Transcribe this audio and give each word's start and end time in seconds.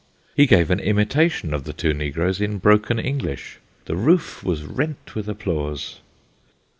He 0.35 0.47
gave 0.47 0.71
an 0.71 0.79
imitation 0.79 1.53
of 1.53 1.63
the 1.65 1.73
two 1.73 1.93
negroes 1.93 2.41
in 2.41 2.57
broken 2.57 2.97
English; 2.97 3.59
the 3.85 3.95
roof 3.95 4.43
was 4.43 4.63
rent 4.63 5.13
with 5.13 5.29
applause. 5.29 5.99